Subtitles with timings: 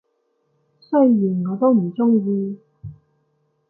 [0.79, 2.57] 雖然我都唔鍾意